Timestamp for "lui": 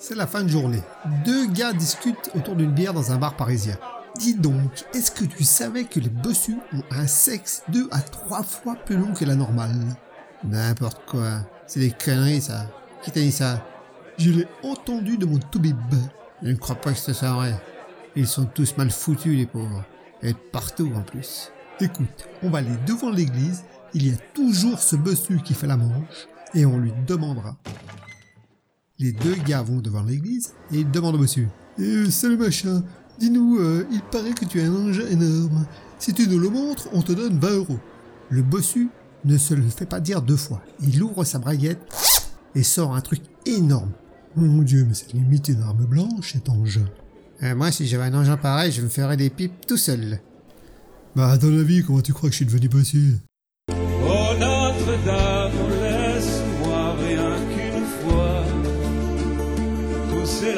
26.78-26.92